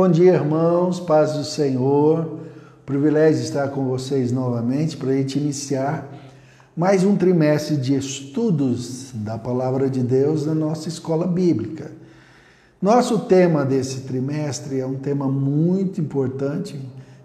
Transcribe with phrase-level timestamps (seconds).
[0.00, 2.38] Bom dia, irmãos, paz do Senhor.
[2.86, 6.08] Privilégio estar com vocês novamente para a gente iniciar
[6.76, 11.90] mais um trimestre de estudos da Palavra de Deus na nossa escola bíblica.
[12.80, 16.78] Nosso tema desse trimestre é um tema muito importante,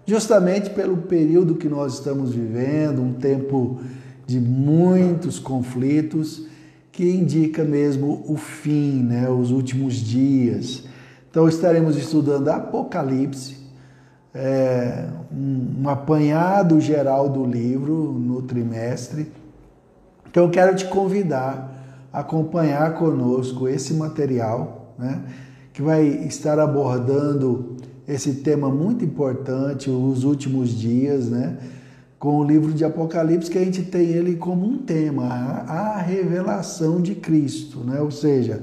[0.04, 3.78] justamente pelo período que nós estamos vivendo, um tempo
[4.26, 6.48] de muitos conflitos
[6.90, 10.92] que indica mesmo o fim, né, os últimos dias.
[11.34, 13.56] Então estaremos estudando Apocalipse,
[14.32, 19.32] é, um, um apanhado geral do livro no trimestre.
[20.30, 25.22] Então eu quero te convidar a acompanhar conosco esse material, né,
[25.72, 31.58] que vai estar abordando esse tema muito importante, os últimos dias, né,
[32.16, 35.98] com o livro de Apocalipse, que a gente tem ele como um tema, a, a
[35.98, 38.62] revelação de Cristo, né, ou seja,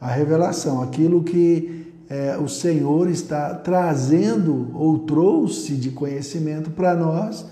[0.00, 1.79] a revelação, aquilo que
[2.10, 7.46] é, o Senhor está trazendo ou trouxe de conhecimento para nós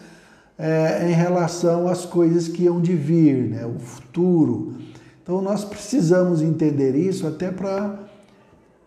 [0.59, 4.75] é, em relação às coisas que hão de vir, né, o futuro.
[5.23, 8.01] Então nós precisamos entender isso até para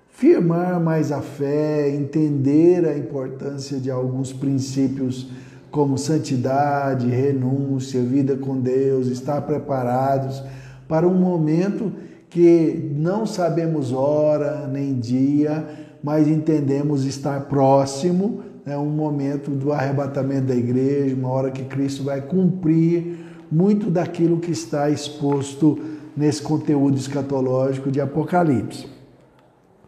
[0.09, 5.29] firmar mais a fé, entender a importância de alguns princípios
[5.71, 10.43] como santidade, renúncia, vida com Deus, estar preparados
[10.85, 11.93] para um momento
[12.31, 15.67] que não sabemos hora nem dia,
[16.01, 22.05] mas entendemos estar próximo, né, um momento do arrebatamento da igreja, uma hora que Cristo
[22.05, 23.17] vai cumprir
[23.51, 25.77] muito daquilo que está exposto
[26.15, 28.87] nesse conteúdo escatológico de Apocalipse.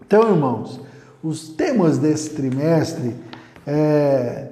[0.06, 0.82] Então, irmãos,
[1.24, 3.16] os temas desse trimestre
[3.66, 4.50] é,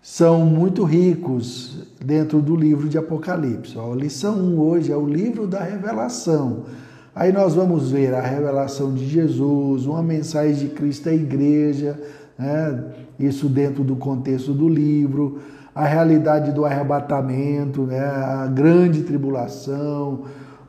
[0.00, 3.76] são muito ricos dentro do livro de Apocalipse.
[3.76, 6.66] A lição 1 hoje é o livro da revelação
[7.14, 12.00] Aí nós vamos ver a revelação de Jesus, uma mensagem de Cristo à igreja,
[12.38, 12.84] né?
[13.18, 15.40] isso dentro do contexto do livro,
[15.74, 18.00] a realidade do arrebatamento, né?
[18.00, 20.22] a grande tribulação.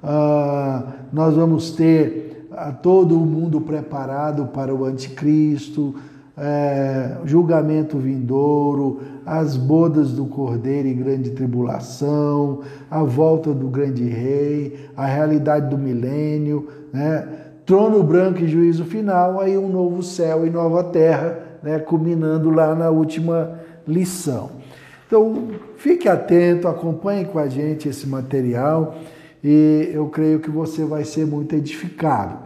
[0.03, 2.49] Uh, nós vamos ter
[2.81, 5.95] todo o mundo preparado para o anticristo,
[6.37, 14.89] é, julgamento vindouro, as bodas do cordeiro e grande tribulação, a volta do grande rei,
[14.95, 17.27] a realidade do milênio, né?
[17.65, 21.79] trono branco e juízo final, aí um novo céu e nova terra, né?
[21.79, 24.61] culminando lá na última lição.
[25.05, 28.95] Então, fique atento, acompanhe com a gente esse material
[29.43, 32.37] e eu creio que você vai ser muito edificado.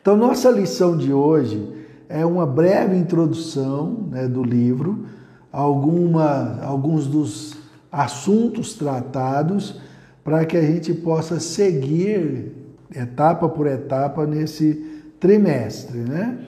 [0.00, 5.06] Então, nossa lição de hoje é uma breve introdução né, do livro,
[5.52, 7.54] alguma, alguns dos
[7.90, 9.80] assuntos tratados,
[10.22, 12.52] para que a gente possa seguir
[12.94, 15.98] etapa por etapa nesse trimestre.
[15.98, 16.38] Né?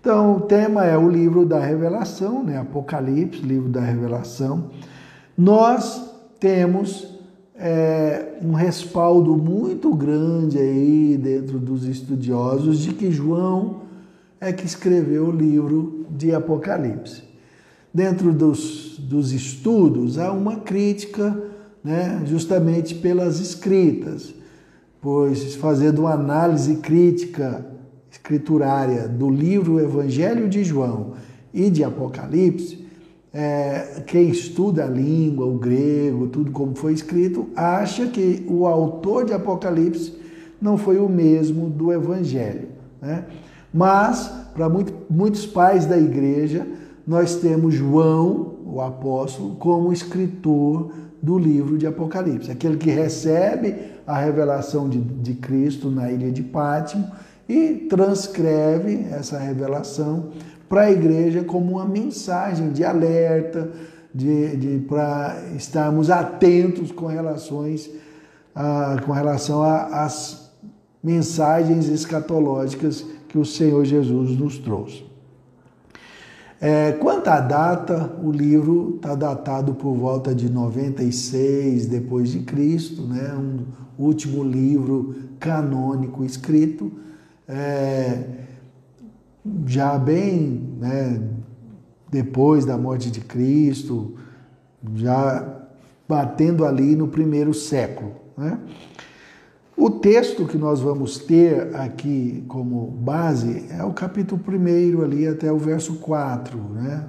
[0.00, 2.58] Então, o tema é o livro da revelação, né?
[2.58, 4.70] Apocalipse, livro da revelação.
[5.36, 6.10] Nós
[6.40, 7.18] temos
[7.54, 13.82] é, um respaldo muito grande aí dentro dos estudiosos de que João
[14.40, 17.22] é que escreveu o livro de Apocalipse.
[17.92, 21.36] Dentro dos, dos estudos, há uma crítica,
[21.84, 24.32] né, justamente pelas escritas,
[25.00, 27.66] pois fazendo uma análise crítica
[28.10, 31.14] escriturária do livro Evangelho de João
[31.52, 32.86] e de Apocalipse,
[33.32, 39.24] é, quem estuda a língua, o grego, tudo como foi escrito, acha que o autor
[39.24, 40.14] de Apocalipse
[40.60, 42.68] não foi o mesmo do Evangelho.
[43.00, 43.24] Né?
[43.72, 46.66] Mas, para muito, muitos pais da igreja,
[47.06, 50.92] nós temos João, o apóstolo, como escritor
[51.22, 53.74] do livro de Apocalipse, aquele que recebe
[54.06, 57.10] a revelação de, de Cristo na ilha de Pátimo
[57.48, 60.30] e transcreve essa revelação
[60.68, 63.70] para a igreja como uma mensagem de alerta,
[64.14, 67.90] de, de para estarmos atentos com relações
[68.54, 70.50] a, com relação às
[71.02, 75.04] mensagens escatológicas que o Senhor Jesus nos trouxe.
[76.60, 83.02] É, quanto à data, o livro está datado por volta de 96 depois de Cristo,
[83.02, 83.32] né?
[83.32, 83.60] um
[83.96, 86.90] último livro canônico escrito,
[87.46, 88.24] é,
[89.64, 91.22] já bem né,
[92.10, 94.16] depois da morte de Cristo,
[94.96, 95.62] já
[96.08, 98.12] batendo ali no primeiro século.
[98.36, 98.58] Né?
[99.80, 105.50] O texto que nós vamos ter aqui como base é o capítulo 1 ali até
[105.50, 107.06] o verso 4, né?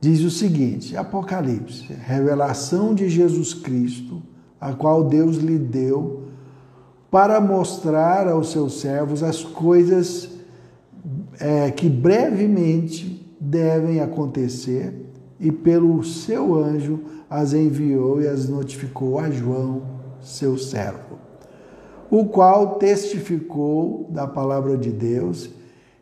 [0.00, 4.20] Diz o seguinte: Apocalipse, revelação de Jesus Cristo,
[4.60, 6.24] a qual Deus lhe deu
[7.12, 10.30] para mostrar aos seus servos as coisas
[11.38, 19.30] é, que brevemente devem acontecer, e pelo seu anjo as enviou e as notificou a
[19.30, 19.82] João,
[20.20, 21.22] seu servo,
[22.10, 25.50] o qual testificou da palavra de Deus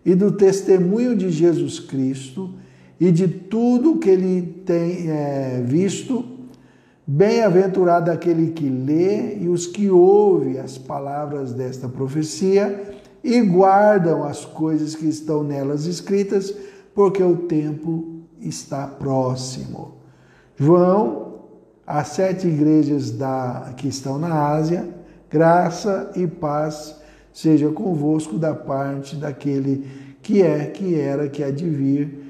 [0.05, 2.51] e do testemunho de Jesus Cristo
[3.01, 6.25] e de tudo que ele tem é, visto.
[7.05, 12.95] Bem-aventurado aquele que lê e os que ouvem as palavras desta profecia
[13.25, 16.55] e guardam as coisas que estão nelas escritas,
[16.95, 19.97] porque o tempo está próximo.
[20.57, 21.41] João,
[21.87, 24.89] as sete igrejas da, que estão na Ásia,
[25.33, 27.01] graça e paz
[27.33, 29.87] seja convosco da parte daquele
[30.21, 32.23] que é, que era, que há de vir,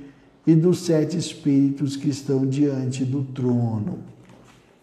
[0.47, 3.99] e dos sete espíritos que estão diante do trono.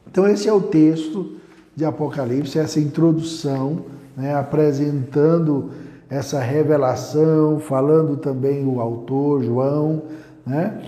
[0.09, 1.37] Então, esse é o texto
[1.75, 3.85] de Apocalipse, essa introdução,
[4.15, 5.71] né, apresentando
[6.09, 10.03] essa revelação, falando também o autor, João,
[10.45, 10.81] né?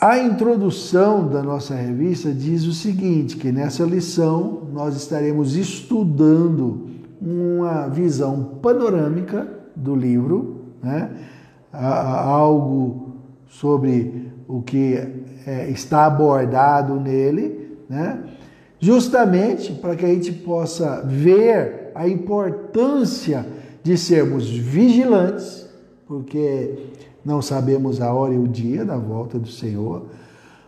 [0.00, 6.88] A introdução da nossa revista diz o seguinte, que nessa lição nós estaremos estudando
[7.20, 11.10] uma visão panorâmica do livro, né?
[11.72, 13.16] algo
[13.48, 14.98] sobre o que
[15.46, 18.22] é, está abordado nele, né?
[18.78, 23.46] justamente para que a gente possa ver a importância
[23.82, 25.66] de sermos vigilantes,
[26.06, 26.95] porque
[27.26, 30.06] não sabemos a hora e o dia da volta do Senhor,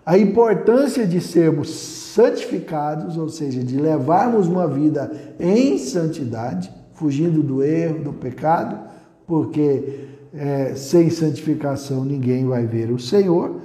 [0.05, 5.09] a importância de sermos santificados, ou seja, de levarmos uma vida
[5.39, 8.77] em santidade, fugindo do erro, do pecado,
[9.25, 13.61] porque é, sem santificação ninguém vai ver o Senhor,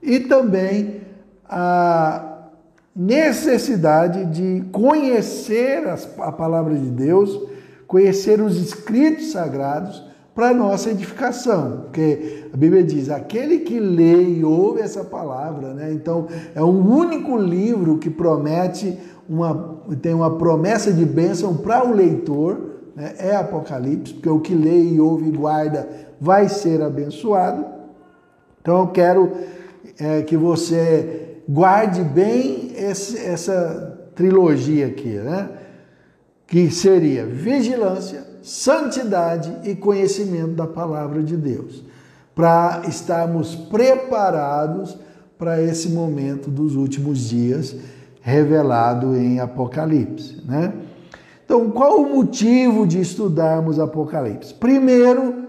[0.00, 1.00] e também
[1.48, 2.50] a
[2.94, 5.82] necessidade de conhecer
[6.18, 7.40] a palavra de Deus,
[7.88, 10.05] conhecer os escritos sagrados
[10.36, 15.90] para nossa edificação, porque a Bíblia diz: aquele que lê e ouve essa palavra, né?
[15.94, 21.94] Então é um único livro que promete uma tem uma promessa de bênção para o
[21.94, 22.60] leitor,
[22.94, 23.14] né?
[23.18, 25.88] é Apocalipse, porque o que lê e ouve e guarda
[26.20, 27.64] vai ser abençoado.
[28.60, 29.32] Então eu quero
[29.98, 35.48] é, que você guarde bem esse, essa trilogia aqui, né?
[36.46, 41.82] Que seria vigilância, santidade e conhecimento da palavra de Deus,
[42.32, 44.96] para estarmos preparados
[45.36, 47.74] para esse momento dos últimos dias
[48.20, 50.72] revelado em Apocalipse, né?
[51.44, 54.54] Então, qual o motivo de estudarmos Apocalipse?
[54.54, 55.46] Primeiro,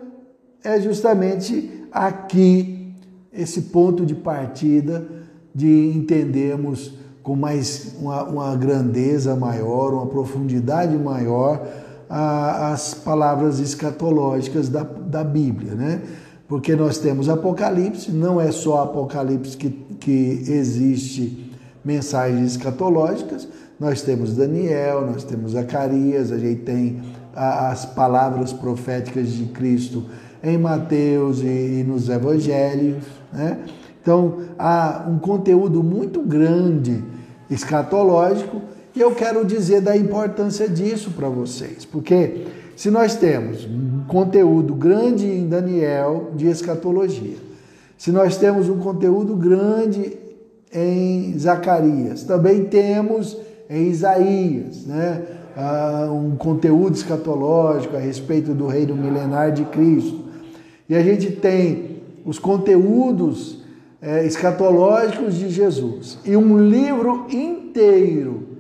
[0.64, 2.96] é justamente aqui
[3.32, 5.08] esse ponto de partida
[5.54, 11.62] de entendermos com mais uma, uma grandeza maior, uma profundidade maior
[12.10, 16.02] a, as palavras escatológicas da, da Bíblia, né?
[16.48, 21.52] Porque nós temos Apocalipse, não é só Apocalipse que, que existe
[21.84, 23.48] mensagens escatológicas,
[23.80, 27.02] nós temos Daniel, nós temos Zacarias, a gente tem
[27.36, 30.06] as palavras proféticas de Cristo
[30.44, 31.46] em Mateus e,
[31.80, 33.60] e nos evangelhos, né?
[34.02, 37.04] Então, há um conteúdo muito grande
[37.50, 38.62] escatológico
[38.98, 44.74] e eu quero dizer da importância disso para vocês, porque se nós temos um conteúdo
[44.74, 47.38] grande em Daniel de escatologia,
[47.96, 50.18] se nós temos um conteúdo grande
[50.74, 53.38] em Zacarias, também temos
[53.70, 55.22] em Isaías, né?
[55.56, 60.26] Uh, um conteúdo escatológico a respeito do reino milenar de Cristo.
[60.90, 63.64] E a gente tem os conteúdos
[64.02, 68.57] é, escatológicos de Jesus e um livro inteiro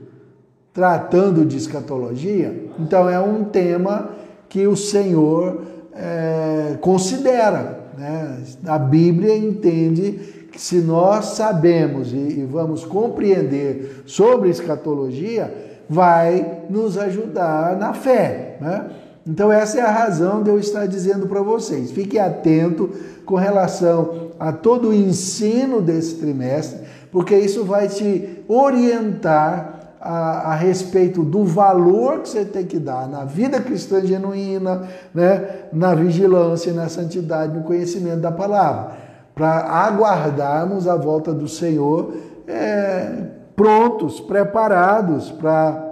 [0.77, 4.11] tratando de escatologia, então é um tema
[4.47, 7.79] que o Senhor é, considera.
[7.97, 8.43] Né?
[8.67, 10.11] A Bíblia entende
[10.51, 15.51] que se nós sabemos e, e vamos compreender sobre escatologia,
[15.89, 18.57] vai nos ajudar na fé.
[18.61, 18.85] Né?
[19.25, 21.89] Então, essa é a razão de eu estar dizendo para vocês.
[21.89, 22.91] Fique atento
[23.25, 26.81] com relação a todo o ensino desse trimestre,
[27.11, 33.07] porque isso vai te orientar a, a, respeito do valor que você tem que dar
[33.07, 35.65] na vida cristã genuína, né?
[35.73, 38.97] na vigilância, na santidade, no conhecimento da palavra,
[39.33, 42.13] para aguardarmos a volta do Senhor
[42.47, 43.23] é,
[43.55, 45.83] prontos, preparados para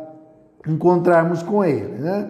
[0.67, 1.99] encontrarmos com Ele.
[1.99, 2.29] Né?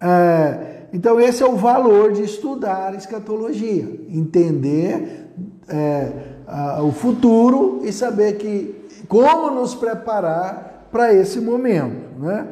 [0.00, 5.28] É, então, esse é o valor de estudar escatologia, entender
[5.68, 6.12] é,
[6.46, 12.20] a, o futuro e saber que como nos preparar para esse momento.
[12.20, 12.46] Né?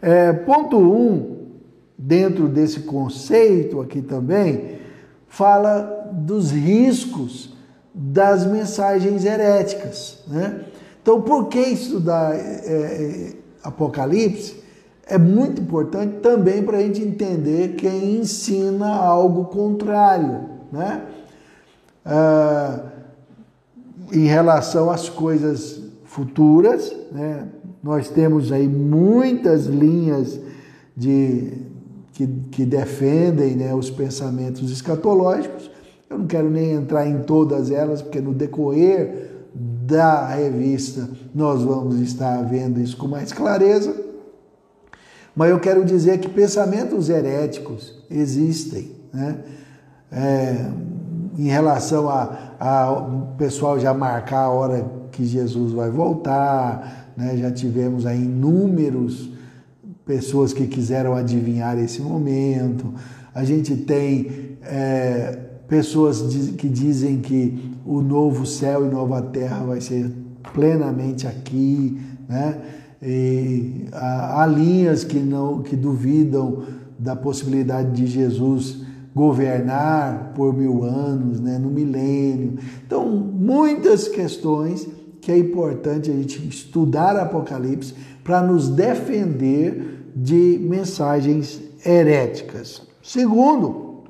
[0.00, 1.46] É, ponto 1, um,
[1.98, 4.78] dentro desse conceito aqui também,
[5.28, 7.54] fala dos riscos
[7.92, 10.22] das mensagens heréticas.
[10.28, 10.64] Né?
[11.02, 14.62] Então, por que estudar é, é, Apocalipse?
[15.04, 20.48] É muito importante também para a gente entender quem ensina algo contrário.
[20.70, 21.02] Né?
[22.04, 22.84] Ah,
[24.12, 27.48] em relação às coisas futuras, né?
[27.82, 30.38] Nós temos aí muitas linhas
[30.96, 31.52] de,
[32.12, 35.70] que, que defendem né, os pensamentos escatológicos.
[36.08, 41.98] Eu não quero nem entrar em todas elas, porque no decorrer da revista nós vamos
[42.00, 43.94] estar vendo isso com mais clareza.
[45.34, 48.92] Mas eu quero dizer que pensamentos heréticos existem.
[49.12, 49.38] Né?
[50.12, 50.70] É,
[51.38, 57.36] em relação a, a o pessoal já marcar a hora que Jesus vai voltar, né?
[57.36, 59.30] já tivemos aí inúmeros
[60.04, 62.92] pessoas que quiseram adivinhar esse momento.
[63.34, 65.38] A gente tem é,
[65.68, 66.22] pessoas
[66.56, 70.10] que dizem que o novo céu e nova terra vai ser
[70.52, 72.58] plenamente aqui, né?
[73.04, 76.62] E há, linhas que não que duvidam
[76.96, 82.58] da possibilidade de Jesus governar por mil anos, né, no milênio.
[82.86, 84.86] Então, muitas questões
[85.22, 92.82] que é importante a gente estudar Apocalipse para nos defender de mensagens heréticas.
[93.00, 94.02] Segundo,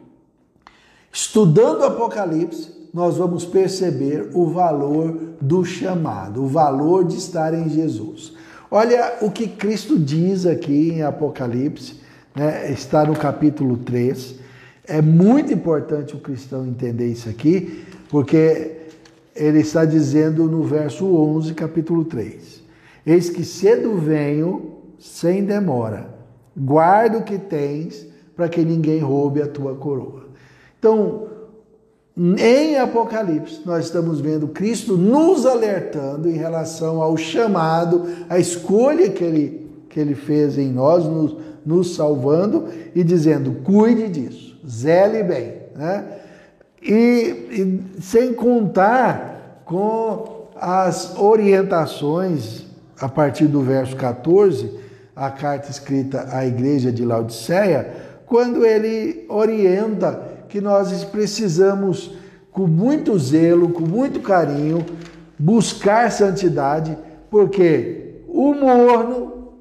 [1.13, 8.33] estudando Apocalipse, nós vamos perceber o valor do chamado, o valor de estar em Jesus.
[8.71, 12.01] Olha o que Cristo diz aqui em Apocalipse,
[12.35, 12.73] né?
[12.73, 14.37] está no capítulo 3.
[14.87, 18.82] É muito importante o cristão entender isso aqui, porque
[19.35, 22.63] ele está dizendo no verso 11, capítulo 3:
[23.07, 26.15] Eis que cedo venho sem demora,
[26.57, 30.27] guarda o que tens, para que ninguém roube a tua coroa.
[30.79, 31.29] Então,
[32.17, 39.25] em Apocalipse, nós estamos vendo Cristo nos alertando em relação ao chamado, a escolha que
[39.25, 45.55] ele, que ele fez em nós, nos, nos salvando e dizendo: cuide disso zele bem.
[45.75, 46.05] Né?
[46.83, 52.67] E, e sem contar com as orientações
[53.01, 54.71] a partir do verso 14,
[55.15, 57.93] a carta escrita à igreja de Laodiceia,
[58.27, 62.13] quando ele orienta que nós precisamos,
[62.51, 64.85] com muito zelo, com muito carinho,
[65.39, 66.97] buscar santidade,
[67.31, 69.53] porque o morno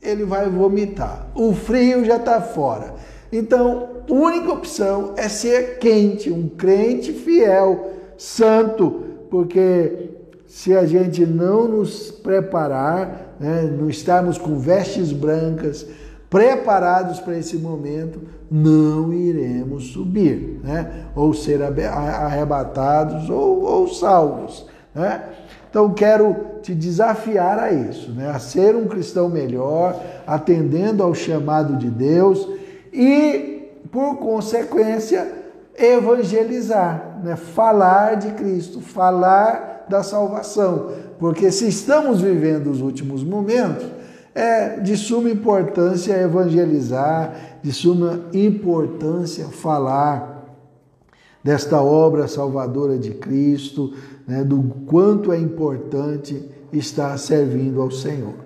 [0.00, 2.94] ele vai vomitar, o frio já está fora.
[3.32, 10.10] Então, a única opção é ser quente, um crente fiel, santo, porque
[10.46, 15.86] se a gente não nos preparar, né, não estarmos com vestes brancas,
[16.30, 21.06] preparados para esse momento, não iremos subir, né?
[21.14, 24.66] ou ser arrebatados ou, ou salvos.
[24.94, 25.22] Né?
[25.70, 28.28] Então quero te desafiar a isso, né?
[28.28, 32.48] a ser um cristão melhor, atendendo ao chamado de Deus
[32.96, 35.30] e, por consequência,
[35.78, 37.36] evangelizar, né?
[37.36, 40.90] falar de Cristo, falar da salvação.
[41.18, 43.86] Porque se estamos vivendo os últimos momentos,
[44.34, 50.36] é de suma importância evangelizar, de suma importância falar
[51.44, 53.92] desta obra salvadora de Cristo,
[54.26, 58.45] né, do quanto é importante estar servindo ao Senhor.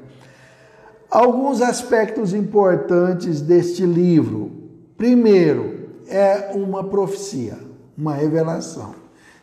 [1.11, 4.53] Alguns aspectos importantes deste livro.
[4.97, 7.59] Primeiro, é uma profecia,
[7.99, 8.95] uma revelação.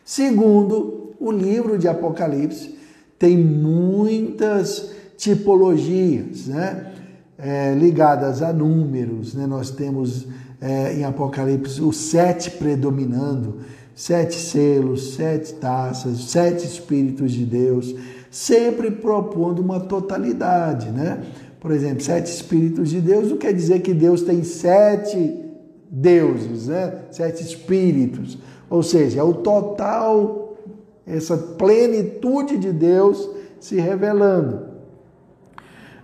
[0.02, 2.74] Segundo, o livro de Apocalipse
[3.18, 6.92] tem muitas tipologias, né?
[7.36, 9.34] É, ligadas a números.
[9.34, 9.46] Né?
[9.46, 10.26] Nós temos
[10.60, 13.58] é, em Apocalipse os sete predominando,
[13.94, 17.94] sete selos, sete taças, sete espíritos de Deus,
[18.30, 21.22] sempre propondo uma totalidade, né?
[21.60, 25.44] Por exemplo, sete espíritos de Deus não quer dizer que Deus tem sete
[25.90, 26.92] deuses, né?
[27.10, 28.38] sete espíritos.
[28.70, 30.56] Ou seja, é o total,
[31.06, 34.68] essa plenitude de Deus se revelando.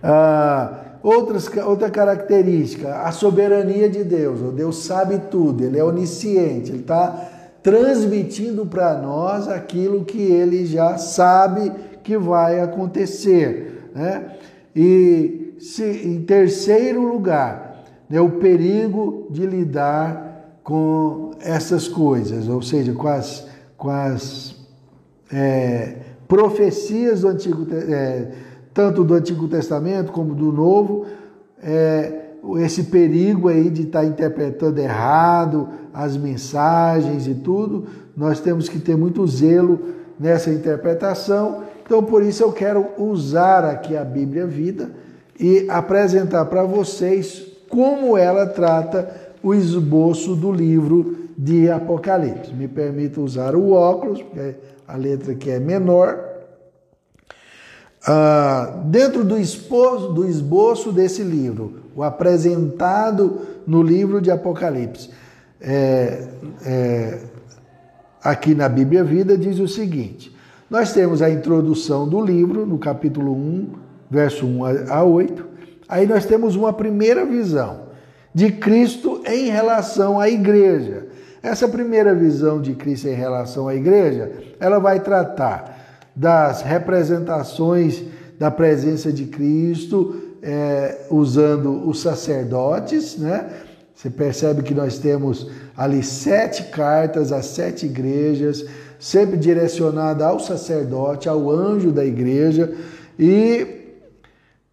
[0.03, 4.41] Ah, outras, outra característica, a soberania de Deus.
[4.41, 7.31] O Deus sabe tudo, ele é onisciente, ele está
[7.61, 11.71] transmitindo para nós aquilo que ele já sabe
[12.03, 13.89] que vai acontecer.
[13.93, 14.35] Né?
[14.75, 15.44] E
[15.79, 23.47] em terceiro lugar, né, o perigo de lidar com essas coisas, ou seja, com as,
[23.77, 24.55] com as
[25.31, 28.31] é, profecias do Antigo é,
[28.73, 31.05] tanto do Antigo Testamento como do Novo,
[31.63, 32.25] é,
[32.57, 37.85] esse perigo aí de estar tá interpretando errado as mensagens e tudo.
[38.15, 39.79] Nós temos que ter muito zelo
[40.19, 41.63] nessa interpretação.
[41.85, 44.91] Então, por isso eu quero usar aqui a Bíblia Vida
[45.39, 52.53] e apresentar para vocês como ela trata o esboço do livro de Apocalipse.
[52.53, 54.55] Me permita usar o óculos, porque
[54.87, 56.17] a letra aqui é menor.
[58.07, 65.09] Ah, dentro do esboço, do esboço desse livro, o apresentado no livro de Apocalipse,
[65.59, 66.27] é,
[66.63, 67.19] é,
[68.23, 70.35] aqui na Bíblia Vida, diz o seguinte:
[70.69, 73.84] nós temos a introdução do livro, no capítulo 1,
[74.15, 75.45] verso 1 a 8.
[75.87, 77.85] Aí nós temos uma primeira visão
[78.33, 81.07] de Cristo em relação à igreja.
[81.43, 88.03] Essa primeira visão de Cristo em relação à igreja, ela vai tratar das representações
[88.39, 93.49] da presença de Cristo, é, usando os sacerdotes, né?
[93.93, 98.65] Você percebe que nós temos ali sete cartas às sete igrejas,
[98.99, 102.73] sempre direcionada ao sacerdote, ao anjo da igreja.
[103.17, 103.74] E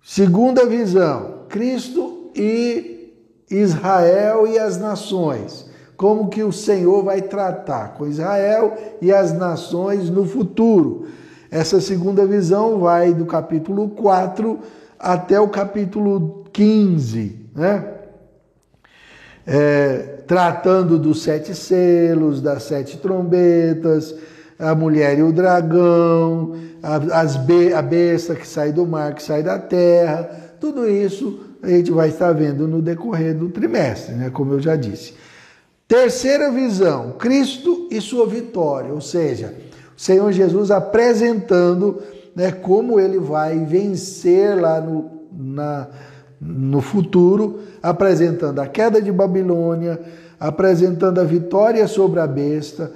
[0.02, 3.14] segunda visão, Cristo e
[3.50, 5.70] Israel e as nações
[6.02, 11.06] como que o Senhor vai tratar com Israel e as nações no futuro.
[11.48, 14.58] Essa segunda visão vai do capítulo 4
[14.98, 17.84] até o capítulo 15, né?
[19.46, 24.12] É, tratando dos sete selos, das sete trombetas,
[24.62, 29.22] a mulher e o dragão, a, as be, a besta que sai do mar, que
[29.22, 34.30] sai da terra, tudo isso a gente vai estar vendo no decorrer do trimestre, né?
[34.30, 35.14] como eu já disse.
[35.88, 39.52] Terceira visão, Cristo e sua vitória, ou seja,
[39.96, 42.00] o Senhor Jesus apresentando
[42.34, 45.88] né, como ele vai vencer lá no, na,
[46.40, 50.00] no futuro, apresentando a queda de Babilônia,
[50.40, 52.90] apresentando a vitória sobre a besta,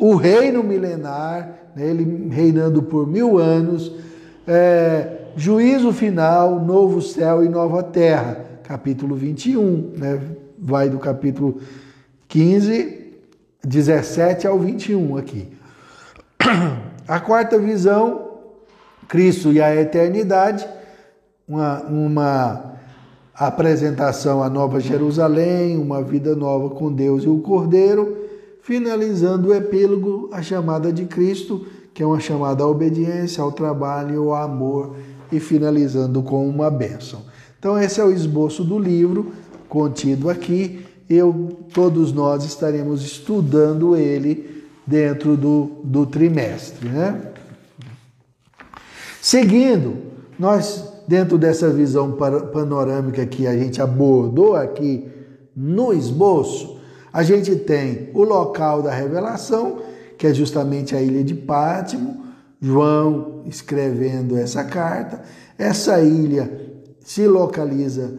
[0.00, 3.92] o reino milenar, né, ele reinando por mil anos,
[4.48, 10.20] é, juízo final, novo céu e nova terra, capítulo 21, né,
[10.58, 11.60] vai do capítulo
[12.28, 13.12] 15,
[13.62, 15.48] 17 ao 21 aqui.
[17.06, 18.38] A quarta visão,
[19.06, 20.66] Cristo e a eternidade,
[21.46, 22.74] uma, uma
[23.34, 28.19] apresentação à Nova Jerusalém, uma vida nova com Deus e o Cordeiro,
[28.70, 34.32] finalizando o epílogo, a chamada de Cristo, que é uma chamada à obediência, ao trabalho,
[34.32, 34.94] ao amor,
[35.32, 37.22] e finalizando com uma bênção.
[37.58, 39.32] Então, esse é o esboço do livro
[39.68, 46.88] contido aqui eu, todos nós estaremos estudando ele dentro do, do trimestre.
[46.88, 47.22] Né?
[49.20, 49.96] Seguindo,
[50.38, 52.12] nós, dentro dessa visão
[52.52, 55.08] panorâmica que a gente abordou aqui
[55.56, 56.78] no esboço,
[57.12, 59.78] a gente tem o local da revelação,
[60.16, 62.24] que é justamente a ilha de Pátimo,
[62.60, 65.22] João escrevendo essa carta.
[65.58, 66.50] Essa ilha
[67.00, 68.14] se localiza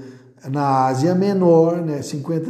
[0.49, 2.49] na Ásia Menor, né, 50,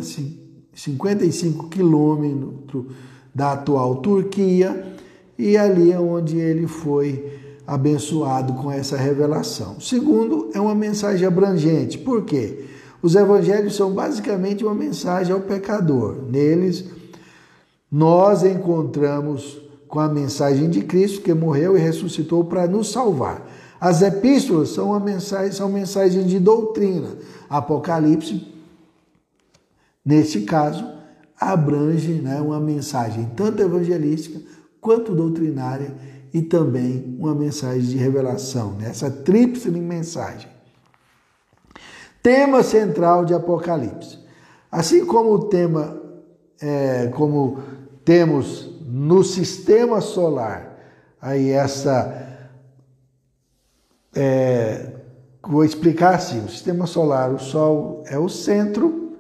[0.74, 2.86] 55 quilômetros
[3.36, 4.86] da atual Turquia,
[5.38, 9.80] e ali é onde ele foi abençoado com essa revelação.
[9.80, 11.98] Segundo, é uma mensagem abrangente.
[11.98, 12.66] Por quê?
[13.02, 16.24] Os evangelhos são basicamente uma mensagem ao pecador.
[16.30, 16.86] Neles,
[17.92, 23.46] nós encontramos com a mensagem de Cristo que morreu e ressuscitou para nos salvar.
[23.80, 27.18] As epístolas são, mensagem, são mensagens de doutrina.
[27.50, 28.48] Apocalipse,
[30.06, 30.86] neste caso,
[31.38, 34.40] abrange né, uma mensagem tanto evangelística
[34.80, 35.94] quanto doutrinária
[36.32, 38.90] e também uma mensagem de revelação, né?
[38.90, 40.48] essa tríplice mensagem.
[42.22, 44.20] Tema central de Apocalipse.
[44.72, 46.00] Assim como o tema,
[46.62, 47.60] é, como
[48.06, 50.78] temos no sistema solar,
[51.22, 52.30] aí essa
[54.16, 54.94] é,
[55.42, 59.18] vou explicar assim: o sistema solar, o Sol é o centro,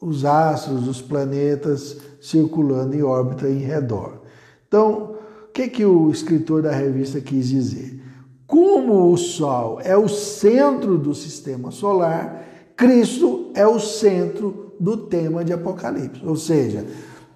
[0.00, 4.22] os astros, os planetas circulando em órbita em redor.
[4.66, 5.16] Então,
[5.48, 8.00] o que, que o escritor da revista quis dizer?
[8.48, 15.44] Como o Sol é o centro do sistema solar, Cristo é o centro do tema
[15.44, 16.24] de Apocalipse.
[16.24, 16.86] Ou seja,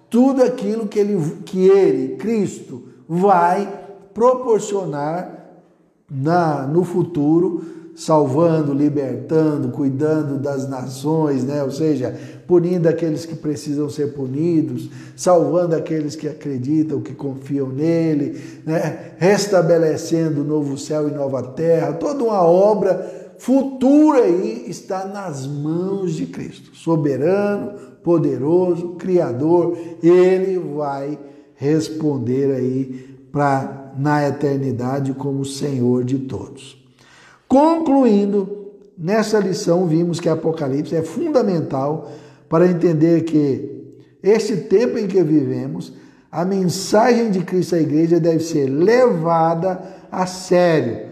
[0.09, 3.71] tudo aquilo que ele, que ele Cristo, vai
[4.11, 5.61] proporcionar
[6.09, 7.63] na, no futuro,
[7.95, 11.63] salvando, libertando, cuidando das nações, né?
[11.63, 18.39] ou seja, punindo aqueles que precisam ser punidos, salvando aqueles que acreditam, que confiam nele,
[18.65, 19.13] né?
[19.17, 26.13] restabelecendo o novo céu e nova terra, toda uma obra futuro aí está nas mãos
[26.13, 31.17] de Cristo, soberano, poderoso, criador, ele vai
[31.55, 36.82] responder aí para na eternidade como Senhor de todos.
[37.53, 42.09] Concluindo, nessa lição vimos que Apocalipse é fundamental
[42.49, 45.93] para entender que este tempo em que vivemos,
[46.31, 49.79] a mensagem de Cristo à igreja deve ser levada
[50.11, 51.11] a sério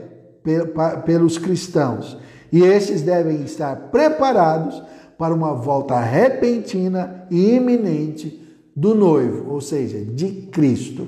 [1.06, 2.17] pelos cristãos.
[2.51, 4.82] E esses devem estar preparados
[5.19, 8.41] para uma volta repentina e iminente
[8.75, 11.08] do noivo, ou seja, de Cristo.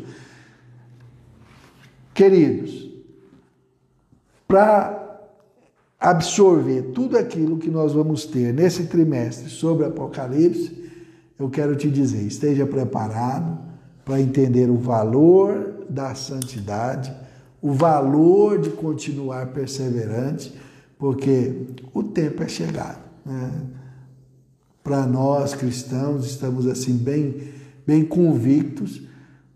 [2.14, 2.88] Queridos,
[4.48, 5.03] para
[6.04, 10.84] absorver tudo aquilo que nós vamos ter nesse trimestre sobre Apocalipse,
[11.40, 13.58] eu quero te dizer, esteja preparado
[14.04, 17.10] para entender o valor da santidade,
[17.62, 20.54] o valor de continuar perseverante,
[21.00, 21.54] porque
[21.94, 23.00] o tempo é chegado.
[23.26, 23.50] Né?
[24.84, 27.54] Para nós cristãos, estamos assim bem,
[27.88, 29.02] bem convictos.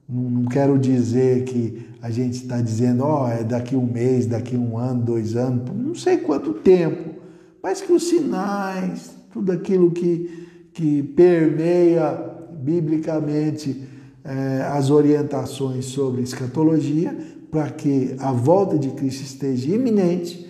[0.08, 4.56] Não, quero dizer que a gente está dizendo, ó, oh, é daqui um mês, daqui
[4.56, 7.16] um ano, dois anos, não sei quanto tempo,
[7.62, 13.84] mas que os sinais, tudo aquilo que, que permeia biblicamente
[14.24, 17.18] eh, as orientações sobre escatologia,
[17.50, 20.48] para que a volta de Cristo esteja iminente,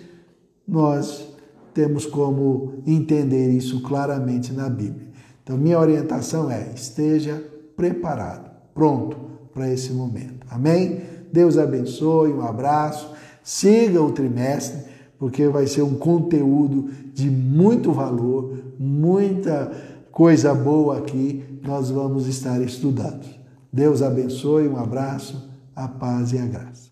[0.66, 1.28] nós
[1.72, 5.08] temos como entender isso claramente na Bíblia.
[5.42, 7.42] Então, minha orientação é: esteja
[7.76, 9.16] preparado, pronto
[9.54, 10.46] para esse momento.
[10.50, 11.00] Amém?
[11.32, 13.12] Deus abençoe, um abraço,
[13.42, 14.82] siga o trimestre,
[15.18, 19.70] porque vai ser um conteúdo de muito valor, muita
[20.12, 23.26] coisa boa aqui, nós vamos estar estudando.
[23.72, 26.87] Deus abençoe, um abraço, a paz e a graça.